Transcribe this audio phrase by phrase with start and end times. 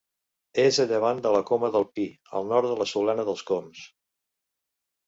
[0.63, 2.07] És a llevant de la Coma del Pi,
[2.41, 3.89] al nord de la Solana dels Cóms.